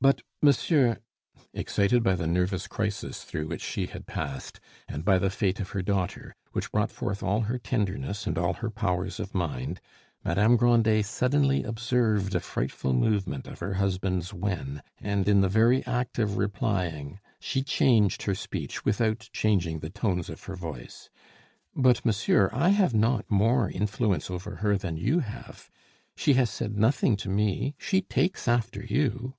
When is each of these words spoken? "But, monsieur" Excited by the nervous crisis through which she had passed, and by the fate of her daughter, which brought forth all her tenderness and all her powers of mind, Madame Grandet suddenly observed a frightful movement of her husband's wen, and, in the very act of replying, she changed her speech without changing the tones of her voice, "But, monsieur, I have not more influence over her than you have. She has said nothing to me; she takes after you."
"But, 0.00 0.22
monsieur" 0.42 0.98
Excited 1.64 2.02
by 2.02 2.16
the 2.16 2.26
nervous 2.26 2.66
crisis 2.66 3.22
through 3.22 3.46
which 3.46 3.60
she 3.62 3.86
had 3.86 4.08
passed, 4.08 4.58
and 4.88 5.04
by 5.04 5.20
the 5.20 5.30
fate 5.30 5.60
of 5.60 5.68
her 5.70 5.82
daughter, 5.82 6.34
which 6.50 6.72
brought 6.72 6.90
forth 6.90 7.22
all 7.22 7.42
her 7.42 7.60
tenderness 7.60 8.26
and 8.26 8.36
all 8.36 8.54
her 8.54 8.70
powers 8.72 9.20
of 9.20 9.36
mind, 9.36 9.80
Madame 10.24 10.56
Grandet 10.56 11.04
suddenly 11.06 11.62
observed 11.62 12.34
a 12.34 12.40
frightful 12.40 12.92
movement 12.92 13.46
of 13.46 13.60
her 13.60 13.74
husband's 13.74 14.34
wen, 14.34 14.82
and, 15.00 15.28
in 15.28 15.42
the 15.42 15.48
very 15.48 15.86
act 15.86 16.18
of 16.18 16.38
replying, 16.38 17.20
she 17.38 17.62
changed 17.62 18.24
her 18.24 18.34
speech 18.34 18.84
without 18.84 19.28
changing 19.32 19.78
the 19.78 19.90
tones 19.90 20.28
of 20.28 20.42
her 20.42 20.56
voice, 20.56 21.08
"But, 21.76 22.04
monsieur, 22.04 22.50
I 22.52 22.70
have 22.70 22.94
not 22.94 23.30
more 23.30 23.70
influence 23.70 24.28
over 24.28 24.56
her 24.56 24.76
than 24.76 24.96
you 24.96 25.20
have. 25.20 25.70
She 26.16 26.32
has 26.34 26.50
said 26.50 26.76
nothing 26.76 27.16
to 27.18 27.28
me; 27.28 27.76
she 27.78 28.00
takes 28.02 28.48
after 28.48 28.82
you." 28.84 29.36